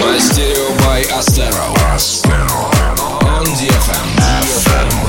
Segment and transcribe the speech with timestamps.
[0.00, 1.74] Мастерио by Astero.
[3.24, 5.07] On DFM.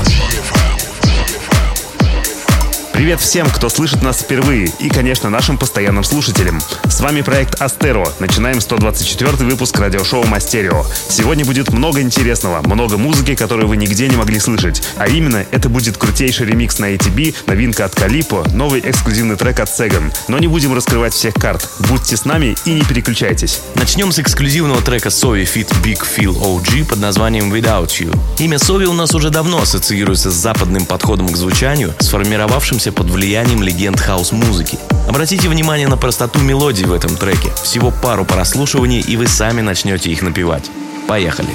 [3.01, 6.61] Привет всем, кто слышит нас впервые и, конечно, нашим постоянным слушателям.
[6.83, 8.07] С вами проект Астеро.
[8.19, 10.85] Начинаем 124 выпуск радиошоу Мастерио.
[11.09, 14.83] Сегодня будет много интересного, много музыки, которую вы нигде не могли слышать.
[14.97, 19.75] А именно, это будет крутейший ремикс на ATB, новинка от Калипо, новый эксклюзивный трек от
[19.75, 20.13] Сеган.
[20.27, 21.67] Но не будем раскрывать всех карт.
[21.89, 23.61] Будьте с нами и не переключайтесь.
[23.73, 28.15] Начнем с эксклюзивного трека Сови Fit Big Feel OG под названием Without You.
[28.37, 33.63] Имя Сови у нас уже давно ассоциируется с западным подходом к звучанию, сформировавшимся под влиянием
[33.63, 34.77] легенд хаос-музыки.
[35.07, 37.51] Обратите внимание на простоту мелодий в этом треке.
[37.63, 40.69] Всего пару прослушиваний, и вы сами начнете их напевать.
[41.07, 41.49] Поехали.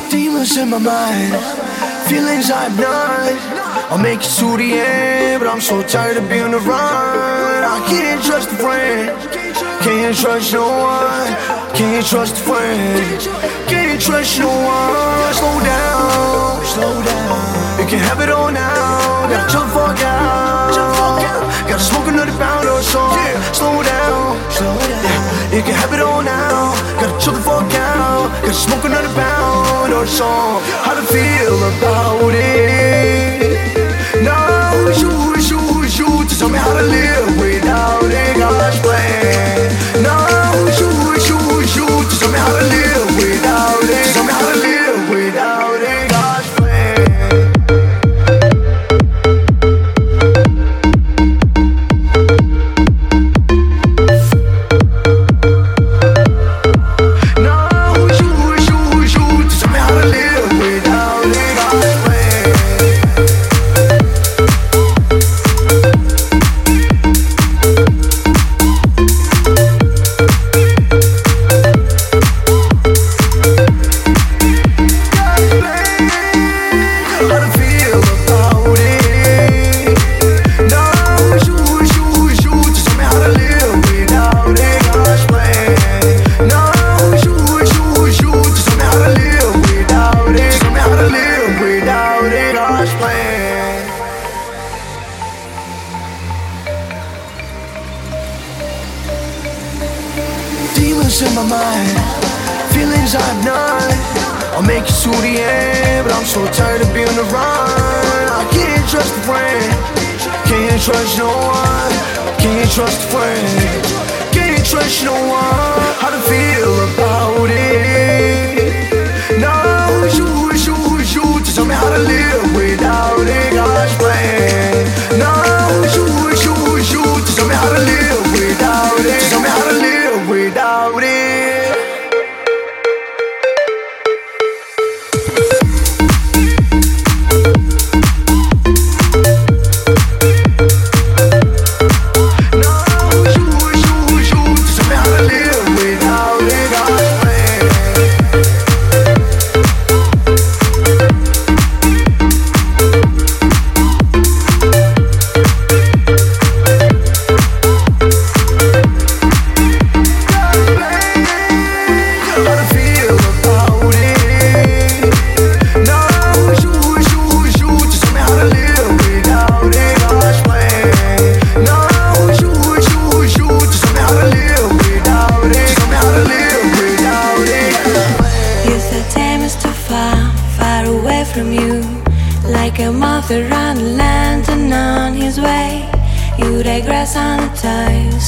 [11.77, 13.21] Can't trust a friend,
[13.69, 15.35] can't trust no one.
[15.35, 17.46] Slow down, slow down.
[17.87, 20.75] You can have it all now, gotta chill fuck out.
[21.71, 22.99] Gotta smoke another pound or so.
[23.55, 25.55] Slow down, slow down.
[25.55, 28.27] You can have it all now, gotta chill the fuck out.
[28.43, 30.27] Gotta smoke another pound or so.
[30.83, 33.55] How to feel about it?
[34.19, 34.35] No,
[34.99, 36.27] you, you, you.
[36.27, 38.37] To tell me how to live without it.
[38.37, 39.71] God's plan.
[40.03, 40.17] No,
[40.75, 40.91] you,
[41.23, 41.39] you,
[41.71, 41.87] you.
[41.87, 42.96] To tell me how to live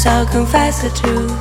[0.08, 1.38] so confess the truth.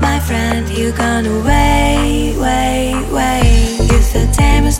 [0.00, 3.42] My friend, you gone away, way, way.
[3.90, 4.78] Yes, the time is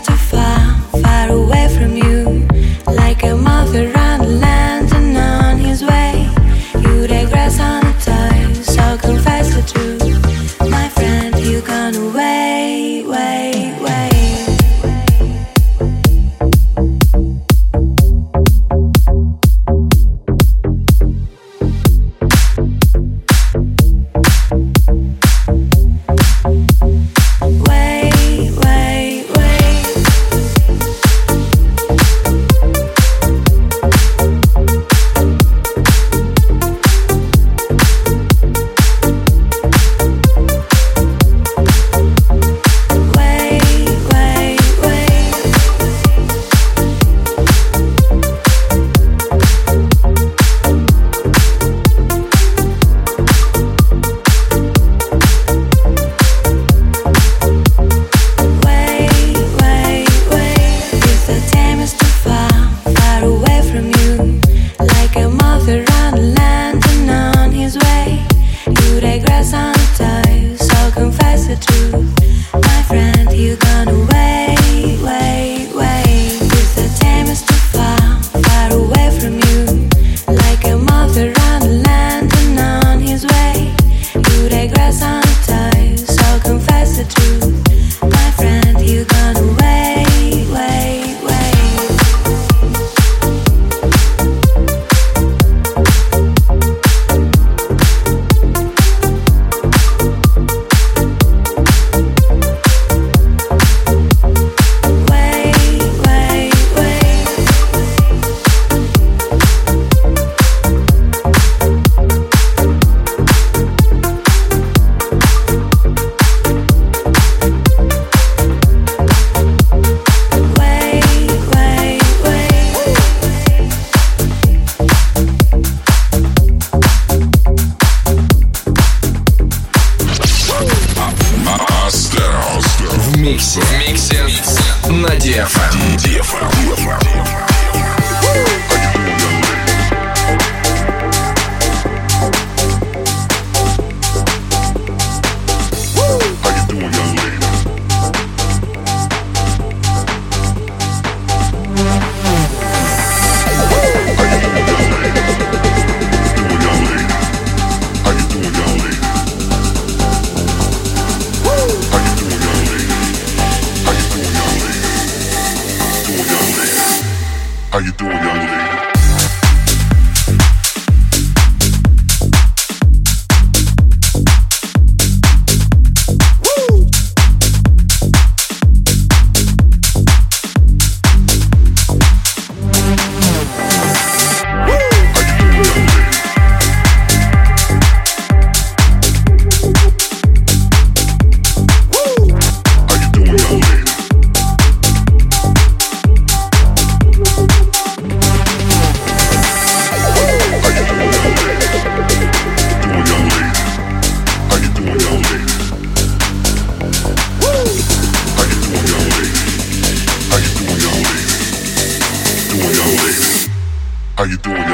[214.21, 214.70] How you doing?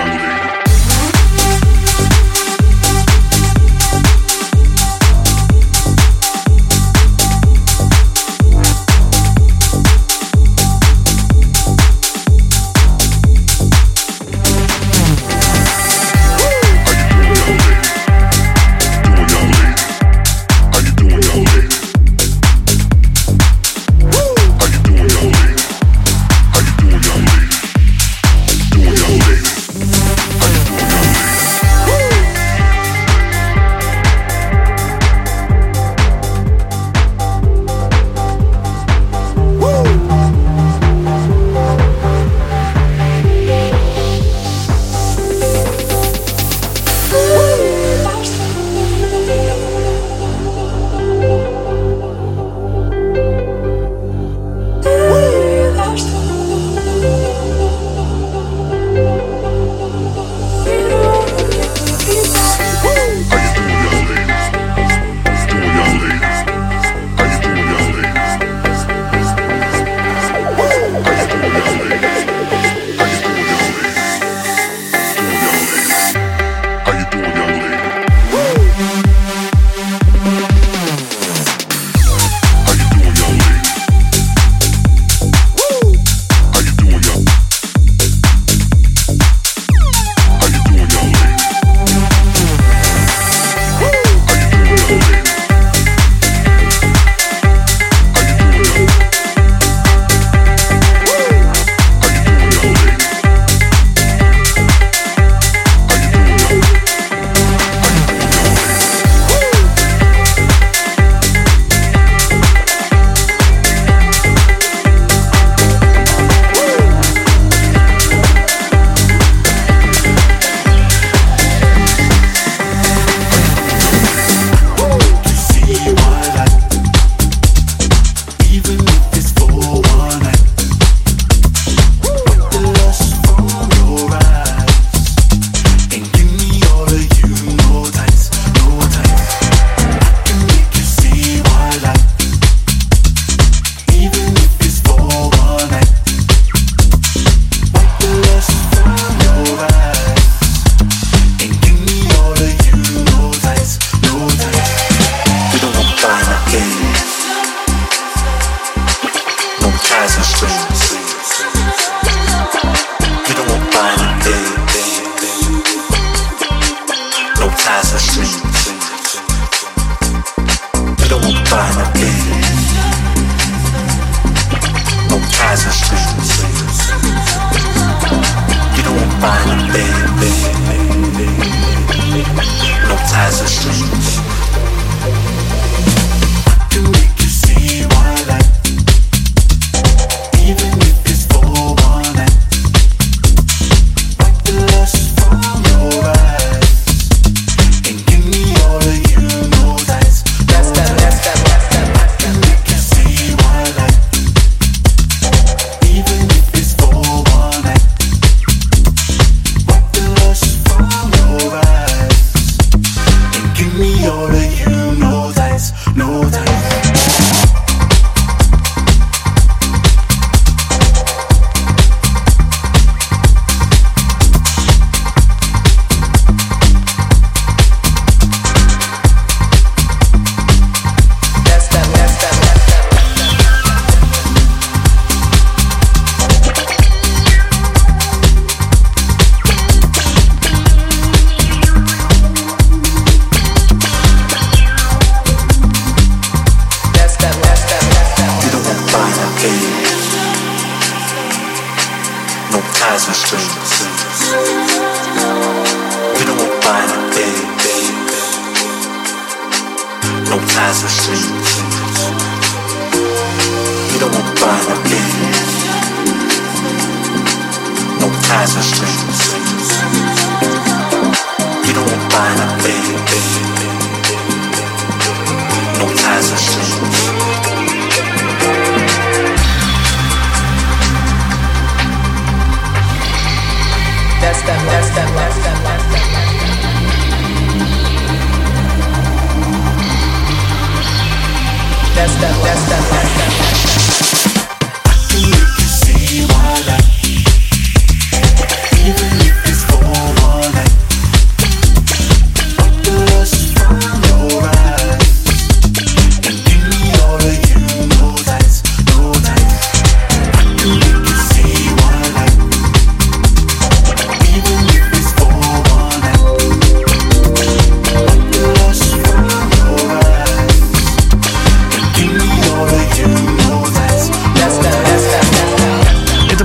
[214.08, 214.47] lloré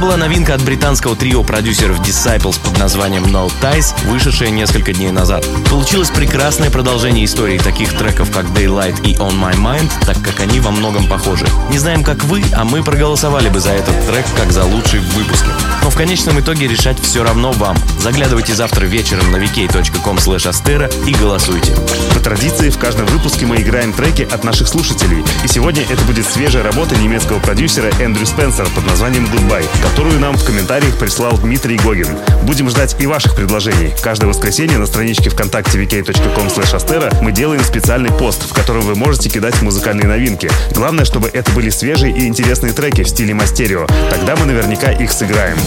[0.02, 5.46] Новинка от британского трио продюсеров Disciples под названием No Ties, вышедшая несколько дней назад.
[5.70, 10.60] Получилось прекрасное продолжение истории таких треков, как Daylight и On My Mind, так как они
[10.60, 11.46] во многом похожи.
[11.70, 15.14] Не знаем, как вы, а мы проголосовали бы за этот трек как за лучший в
[15.14, 15.48] выпуске.
[15.82, 17.76] Но в конечном итоге решать все равно вам.
[17.98, 21.74] Заглядывайте завтра вечером на vk.com astera и голосуйте.
[22.12, 25.24] По традиции, в каждом выпуске мы играем треки от наших слушателей.
[25.44, 30.38] И сегодня это будет свежая работа немецкого продюсера Эндрю Спенсера под названием Goodbye, которую нам
[30.38, 32.08] в комментариях прислал Дмитрий Гогин.
[32.44, 33.92] Будем ждать и ваших предложений.
[34.00, 39.28] Каждое воскресенье на страничке ВКонтакте vk.com astera мы делаем специальный пост, в котором вы можете
[39.28, 40.50] кидать музыкальные новинки.
[40.70, 43.86] Главное, чтобы это были свежие и интересные треки в стиле мастерио.
[44.08, 45.58] Тогда мы наверняка их сыграем.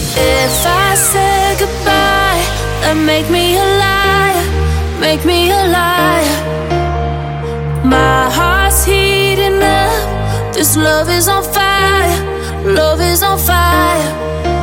[10.56, 12.25] This love is on fire,
[12.66, 14.02] love is on fire,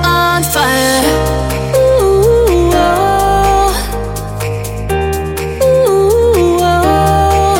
[0.05, 1.03] on fire.
[1.75, 3.71] Ooh, oh.
[5.63, 7.55] Ooh, oh.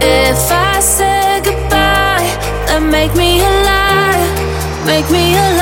[0.00, 5.57] If I say goodbye, make me a liar, make me a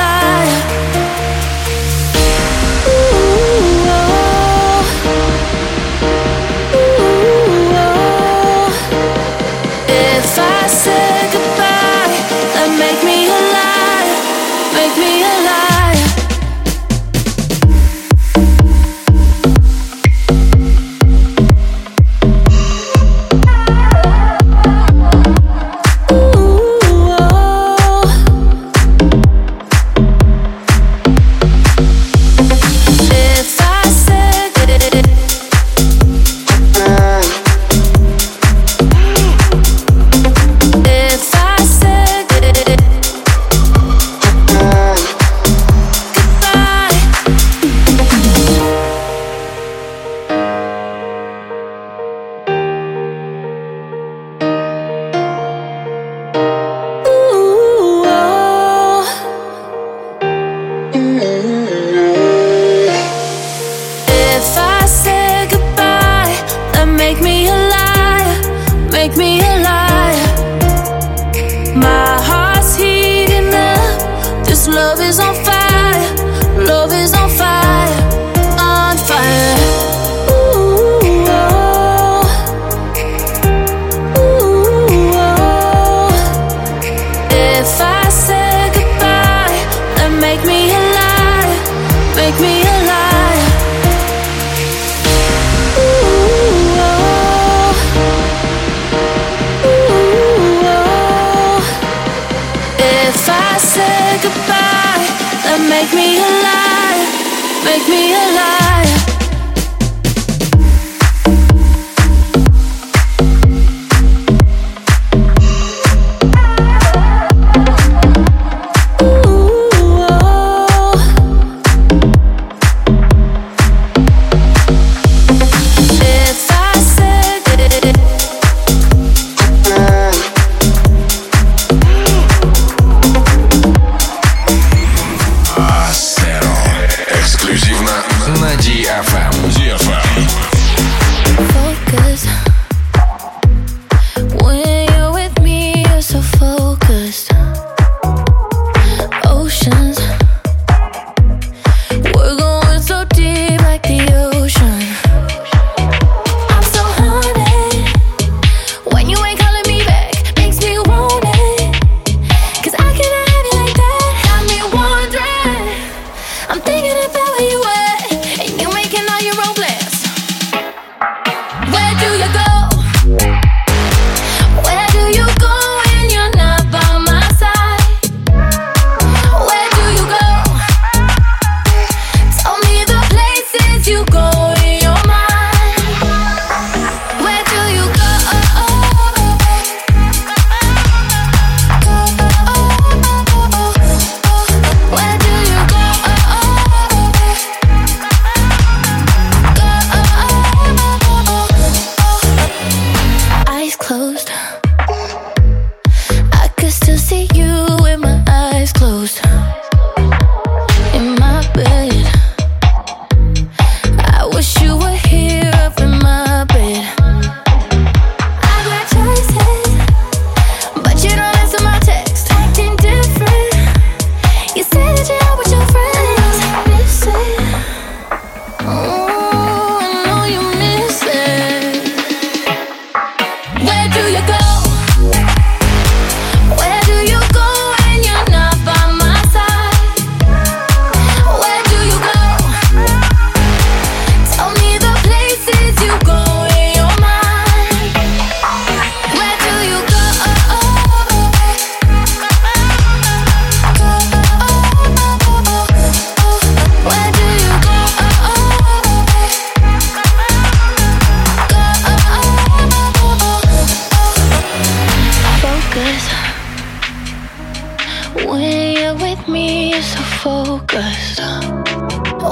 [270.27, 271.21] focused.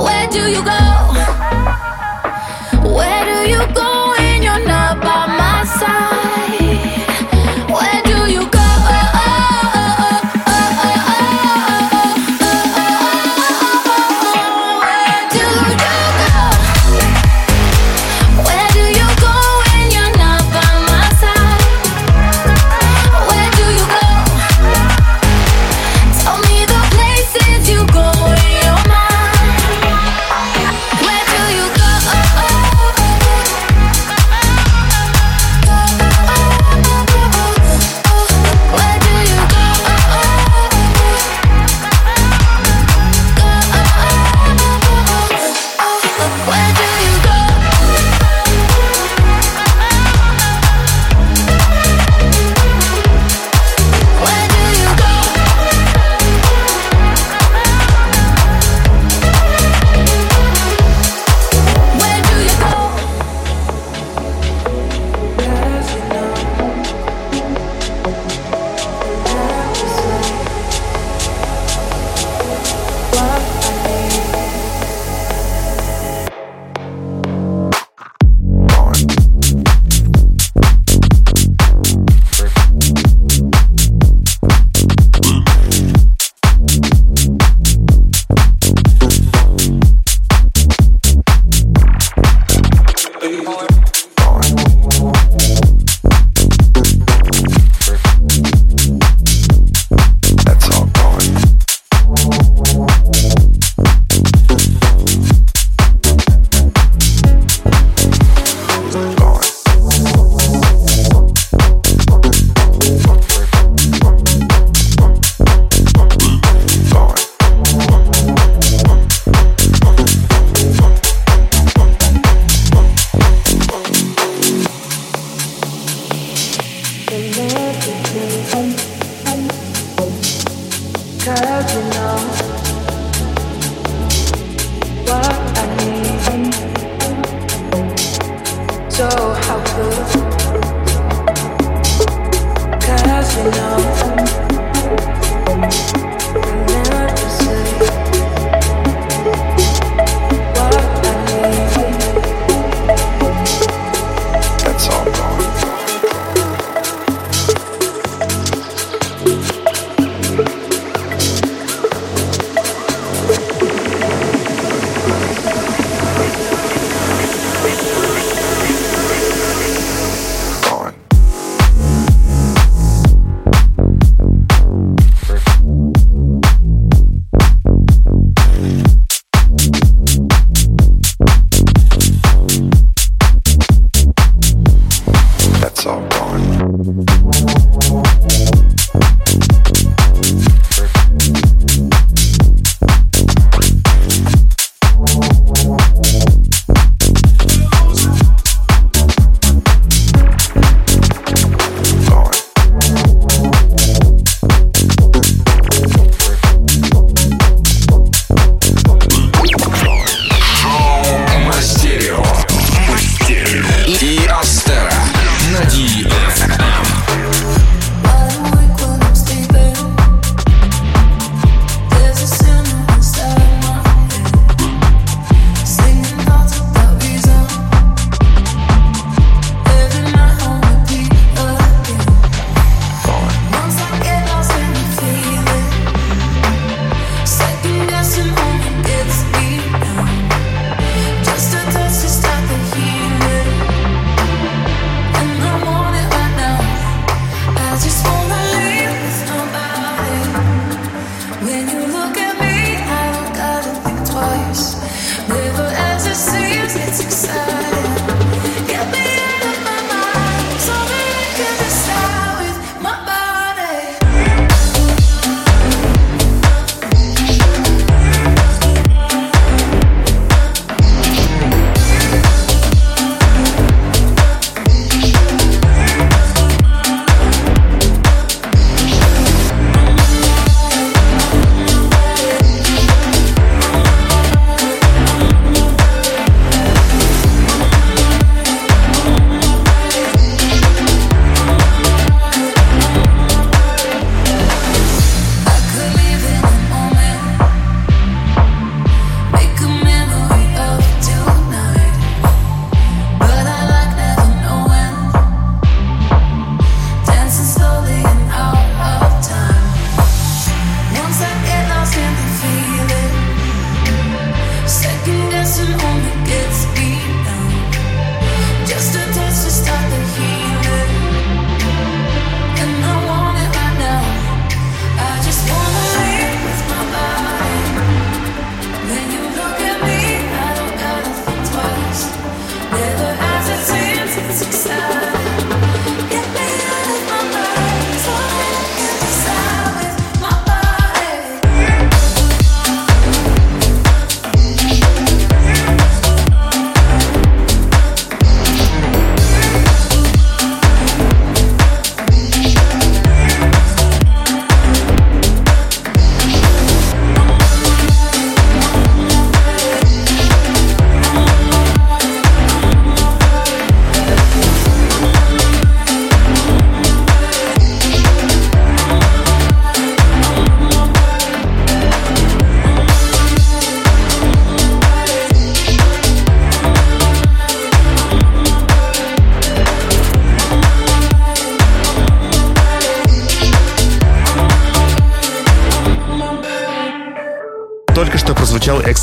[0.04, 0.85] Where do you go?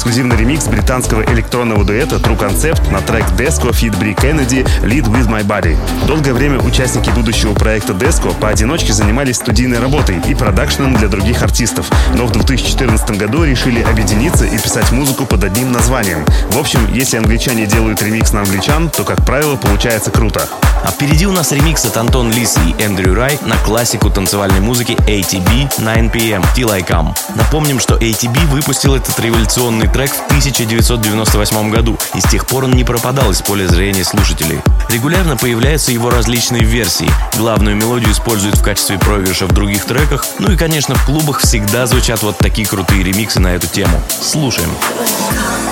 [0.02, 5.28] Эксклюзивный ремикс британского электронного дуэта True Concept на трек Desco Feed Brie Kennedy Lead With
[5.28, 5.76] My Body.
[6.08, 11.88] Долгое время участники будущего проекта Desco поодиночке занимались студийной работой и продакшеном для других артистов,
[12.16, 16.26] но в 2014 году решили объединиться и писать музыку под одним названием.
[16.50, 20.48] В общем, если англичане делают ремикс на англичан, то, как правило, получается круто.
[20.84, 24.92] А впереди у нас ремикс от Антон Лис и Эндрю Рай на классику танцевальной музыки
[24.92, 27.16] ATB 9pm Till I Come.
[27.34, 32.72] Напомним, что ATB выпустил этот революционный трек в 1998 году, и с тех пор он
[32.72, 34.60] не пропадал из поля зрения слушателей.
[34.88, 37.10] Регулярно появляются его различные версии.
[37.36, 40.26] Главную мелодию используют в качестве проигрыша в других треках.
[40.38, 44.00] Ну и, конечно, в клубах всегда звучат вот такие крутые ремиксы на эту тему.
[44.20, 44.70] Слушаем.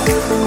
[0.07, 0.40] Change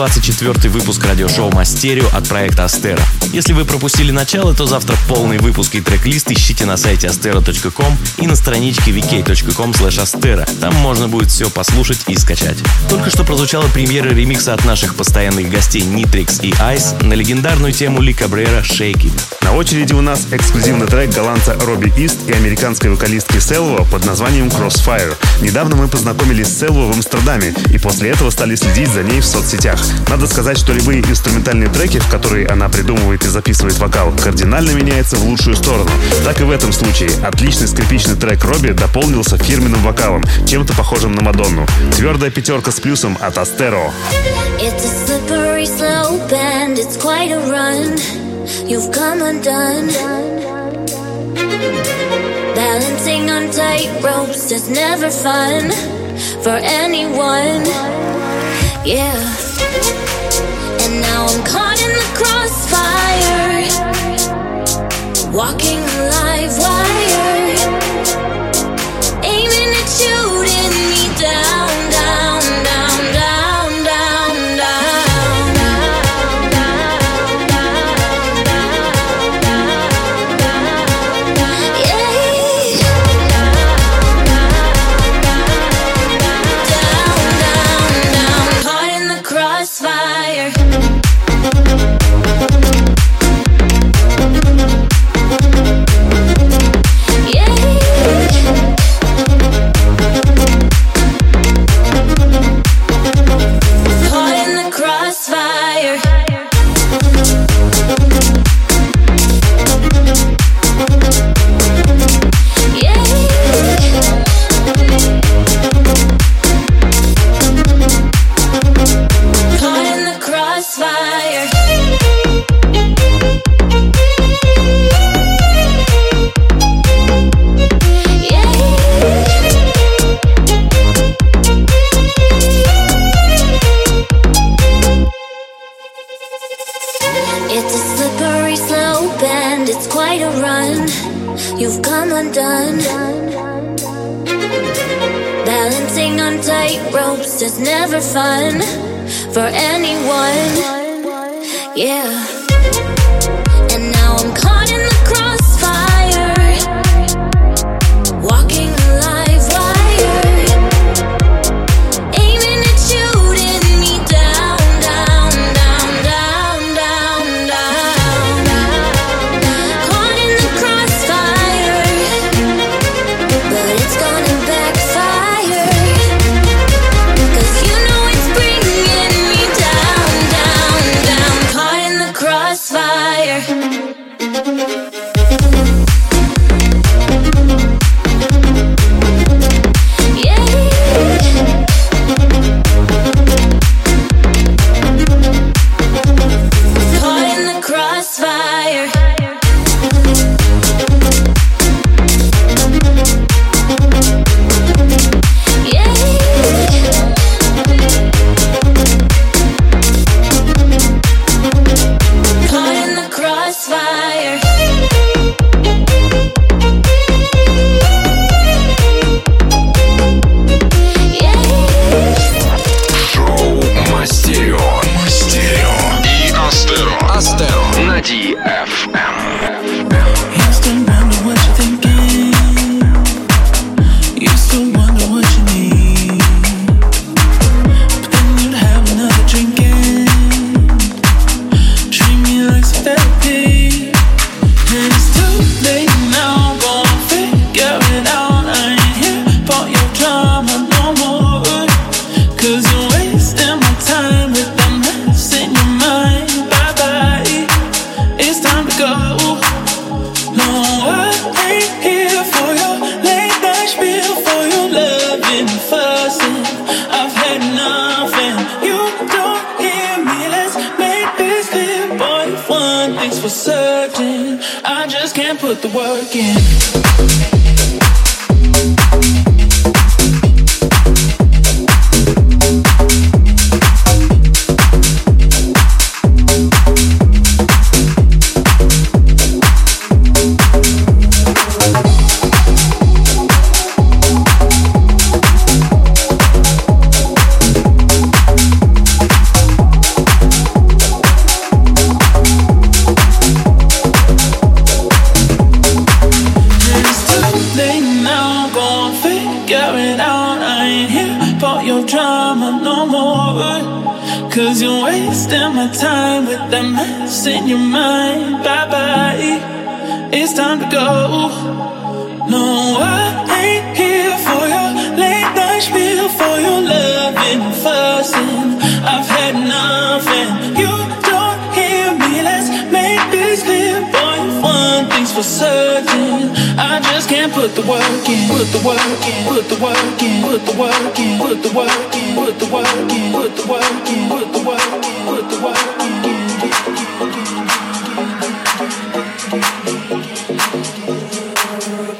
[0.00, 3.02] 124 выпуск радиошоу Мастерио от проекта Астера.
[3.34, 8.26] Если вы пропустили начало, то завтра полный выпуск и трек-лист ищите на сайте astero.com и
[8.26, 10.48] на страничке vk.com astera.
[10.58, 12.56] Там можно будет все послушать и скачать.
[12.88, 18.00] Только что прозвучала премьера ремикса от наших постоянных гостей Nitrix и Ice на легендарную тему
[18.00, 19.39] Ли Кабрера «Shake It».
[19.50, 24.46] На очереди у нас эксклюзивный трек голландца Робби Ист и американской вокалистки Селва под названием
[24.46, 25.16] Crossfire.
[25.40, 29.26] Недавно мы познакомились с Селва в Амстердаме и после этого стали следить за ней в
[29.26, 29.80] соцсетях.
[30.08, 35.16] Надо сказать, что любые инструментальные треки, в которые она придумывает и записывает вокал, кардинально меняются
[35.16, 35.90] в лучшую сторону.
[36.24, 37.10] Так и в этом случае.
[37.24, 41.66] Отличный скрипичный трек Робби дополнился фирменным вокалом, чем-то похожим на Мадонну.
[41.96, 43.90] Твердая пятерка с плюсом от Астеро.
[44.60, 48.29] It's a slippery slope and it's quite a run.
[48.66, 49.88] You've come undone.
[52.54, 55.70] Balancing on tight ropes is never fun
[56.42, 57.64] for anyone.
[58.84, 59.20] Yeah.
[60.82, 63.68] And now I'm caught in the crossfire.
[65.32, 66.19] Walking a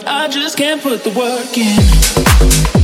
[0.07, 2.80] I just can't put the work in.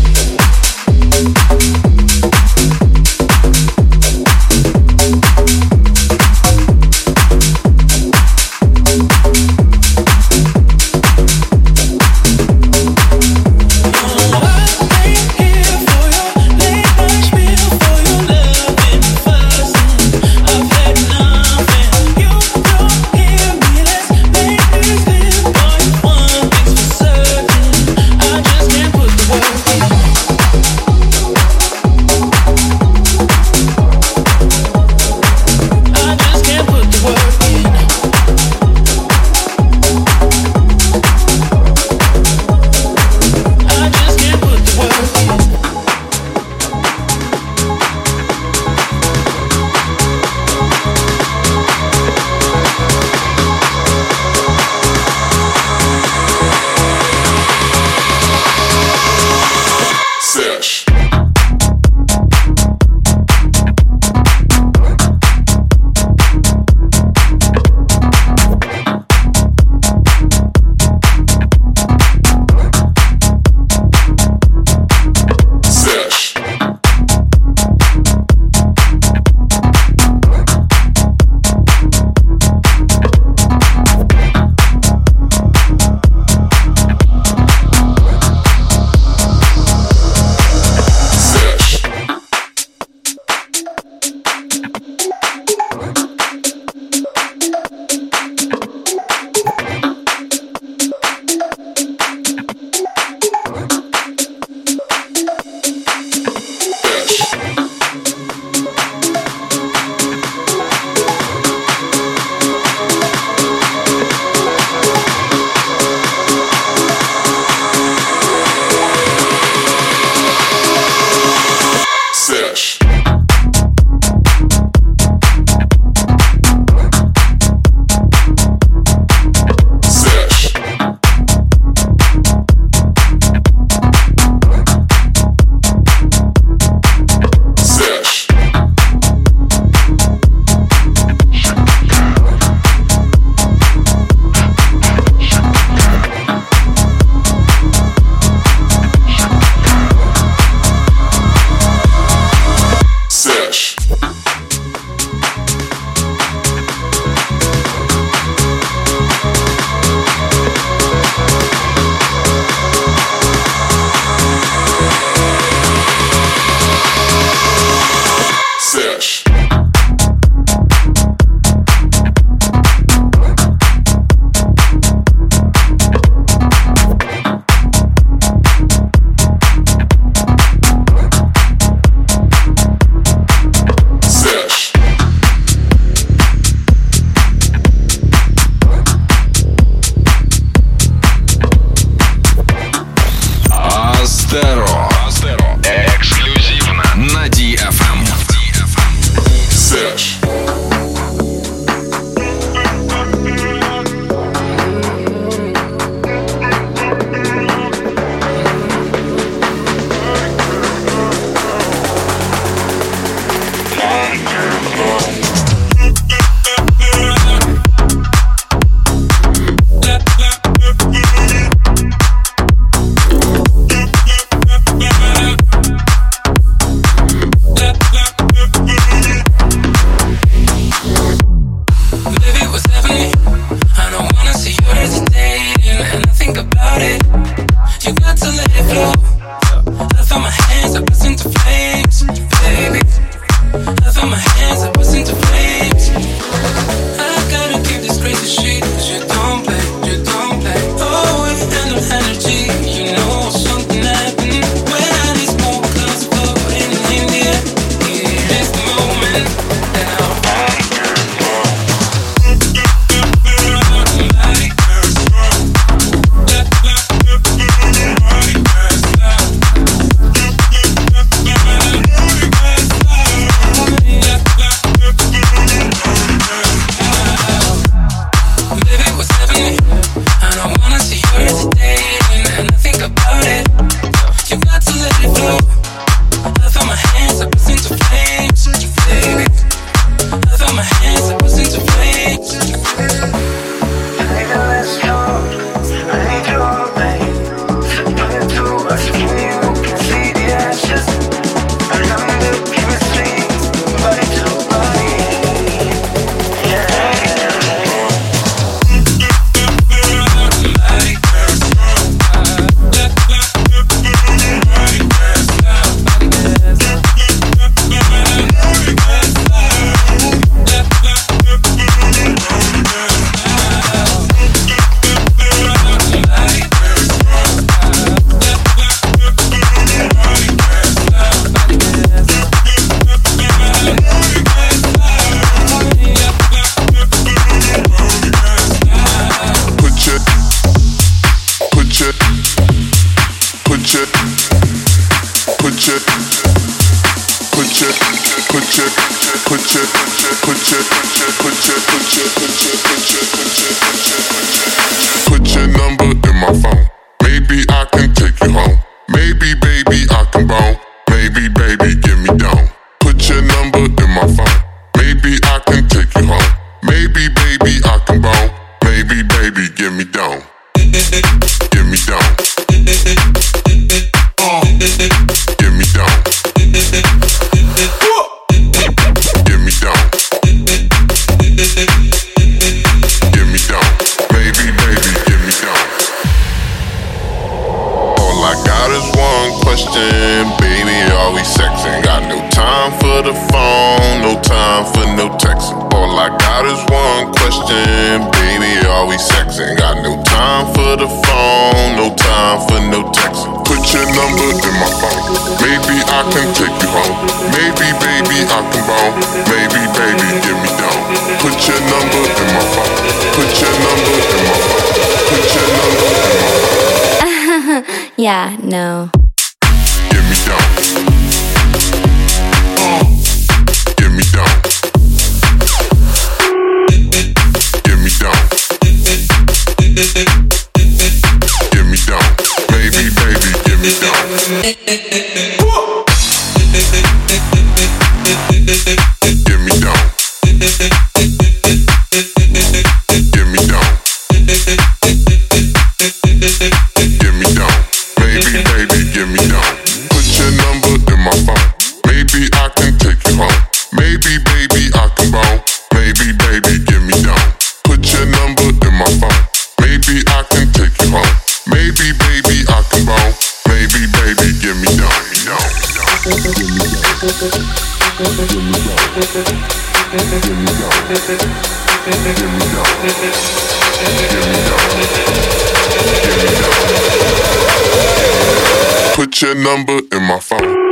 [479.23, 480.66] Your number in my phone.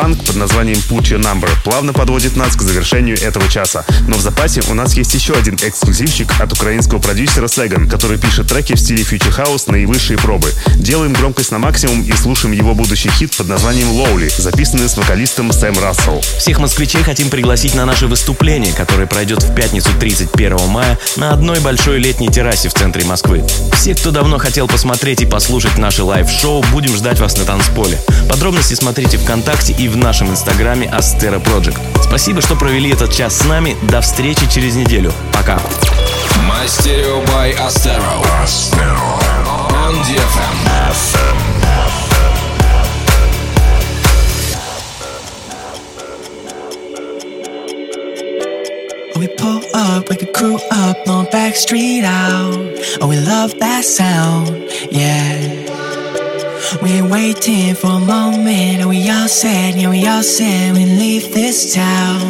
[0.00, 3.84] Punk под названием Put Your Number плавно подводит нас к завершению этого часа.
[4.08, 8.46] Но в запасе у нас есть еще один эксклюзивчик от украинского продюсера Сеган, который пишет
[8.48, 10.54] треки в стиле Future House наивысшей пробы.
[10.76, 15.52] Делаем громкость на максимум и слушаем его будущий хит под названием Lowly, записанный с вокалистом
[15.52, 16.22] Сэм Рассел.
[16.38, 21.60] Всех москвичей хотим пригласить на наше выступление, которое пройдет в пятницу 31 мая на одной
[21.60, 23.44] большой летней террасе в центре Москвы.
[23.74, 27.98] Все, кто давно хотел посмотреть и послушать наше live-шоу, будем ждать вас на танцполе.
[28.30, 31.78] Подробности смотрите ВКонтакте и в нашем инстаграме Astera Project.
[32.02, 33.76] Спасибо, что провели этот час с нами.
[33.82, 35.12] До встречи через неделю.
[35.32, 35.58] Пока.
[36.46, 38.22] Мастерио by Astero.
[39.72, 40.60] On DFM.
[49.16, 52.54] We pull up, we can crew up, no back street out.
[53.02, 54.48] Oh, we love that sound,
[54.90, 55.59] yeah.
[56.78, 60.86] We ain't waiting for a moment, and we all said, yeah, we all said we
[60.86, 62.20] leave this town.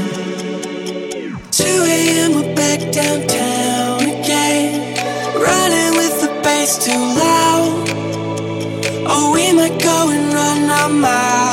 [1.51, 2.35] 2 a.m.
[2.35, 4.97] we're back downtown again,
[5.37, 7.89] running with the bass too loud.
[9.13, 11.50] Oh, we might go and run our miles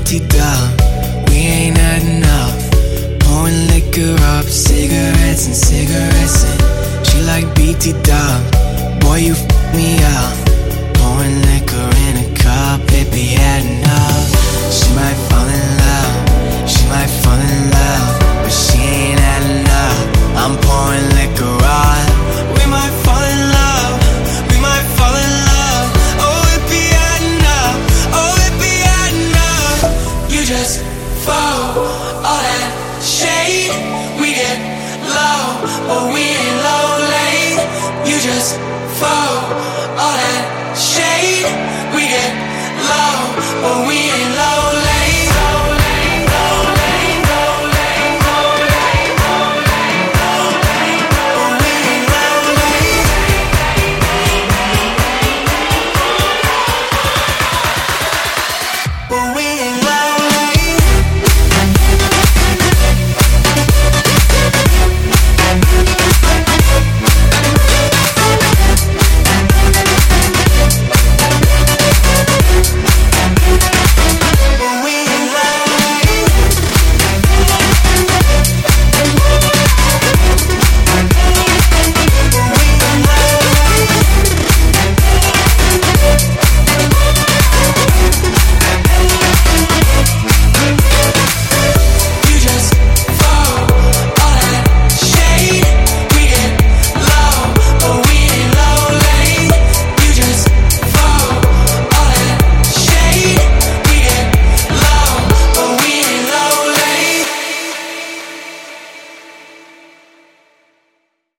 [0.00, 3.20] Rolling OT we ain't had enough.
[3.20, 9.00] Pouring liquor up, cigarettes and cigarettes and she like BT dub.
[9.00, 10.34] Boy, you f me up.
[10.94, 14.72] Pouring liquor in a cup, baby, had enough.
[14.72, 19.98] She might fall in love, she might fall in love, but she ain't had enough.
[20.36, 21.49] I'm pouring liquor